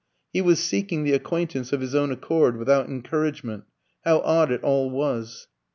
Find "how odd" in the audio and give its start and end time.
4.03-4.51